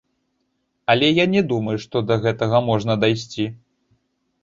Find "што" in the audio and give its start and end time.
1.85-1.97